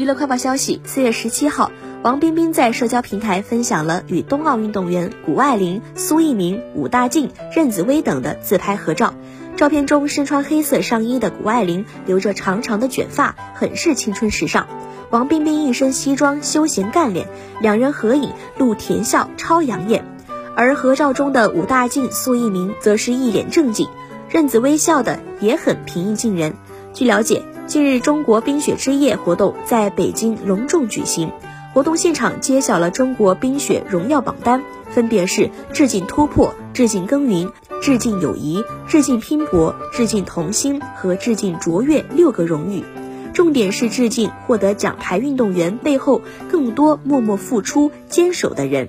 [0.00, 1.70] 娱乐快报消息：四月十七号，
[2.02, 9.12] 王冰冰在社交平台分享了与冬奥运动员谷爱凌、苏翊鸣、武大靖、任子威等的自拍合照。
[9.58, 14.66] 照片中，身穿黑色上衣的谷爱凌留着长长的卷发，很是青春时尚。
[15.10, 17.28] 王冰冰一身西装，休闲干练，
[17.60, 20.06] 两人合影露甜笑，超养眼。
[20.56, 23.86] 而合照中的武大靖、苏翊鸣则是一脸正经，
[24.30, 26.54] 任子威笑的也很平易近人。
[26.94, 27.42] 据了解。
[27.70, 31.30] 近日，中国冰雪之夜活动在北京隆重举行。
[31.72, 42.82] 活动现场揭晓了中国冰雪荣耀榜单，分别是致敬突破、致敬耕耘、致敬友谊、致敬拼搏、致敬童心和致敬卓越六个荣誉。
[43.34, 48.88] 重点是致敬获得奖牌运动员背后更多默默付出、坚守的人。